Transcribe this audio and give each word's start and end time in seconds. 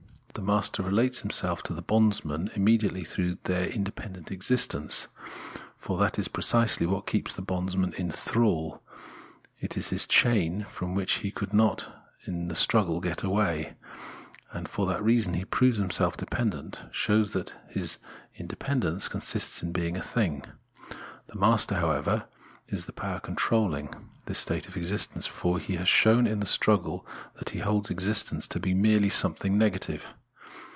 The 0.33 0.41
master 0.47 0.81
relates 0.81 1.19
himself 1.19 1.61
to 1.63 1.73
the 1.73 1.81
bondsman 1.83 2.51
mediately 2.55 3.03
through 3.03 3.37
independent 3.47 4.31
existence, 4.31 5.09
for 5.75 5.97
that 5.97 6.17
is 6.17 6.29
precisely 6.29 6.87
what 6.87 7.05
keeps 7.05 7.33
the 7.33 7.41
bondsman 7.41 7.93
in 7.93 8.09
thrall; 8.09 8.81
it 9.59 9.75
is 9.75 9.89
his 9.89 10.07
chain, 10.07 10.63
from 10.69 10.95
which 10.95 11.15
he 11.15 11.31
could 11.31 11.53
not 11.53 11.89
in 12.25 12.47
the 12.47 12.55
struggle 12.55 13.01
get 13.01 13.23
away, 13.23 13.75
and 14.53 14.69
for 14.69 14.87
that 14.87 15.03
reason 15.03 15.33
he 15.33 15.43
proves 15.43 15.77
himself 15.77 16.15
dependent, 16.15 16.81
shows 16.91 17.33
that 17.33 17.53
his 17.67 17.97
independence 18.35 19.09
consists 19.09 19.61
in 19.61 19.73
being 19.73 19.97
a 19.97 20.01
thing. 20.01 20.45
The 21.27 21.35
master, 21.39 21.75
however, 21.75 22.23
is 22.69 22.85
the 22.85 22.93
power 22.93 23.19
controlling 23.19 24.09
this 24.27 24.39
state 24.39 24.65
of 24.69 24.77
existence, 24.77 25.27
for 25.27 25.59
he 25.59 25.75
has 25.75 25.89
shown 25.89 26.25
in 26.25 26.39
the 26.39 26.45
struggle 26.45 27.05
that 27.35 27.49
he 27.49 27.59
holds 27.59 27.89
existence 27.89 28.47
to 28.47 28.61
be 28.61 28.73
merely 28.73 29.09
something 29.09 29.57
negative. 29.57 30.07